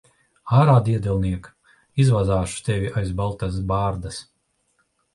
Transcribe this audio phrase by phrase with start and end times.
[0.59, 1.51] Ārā, diedelniek!
[2.05, 4.23] Izvazāšu tevi aiz baltās bārdas.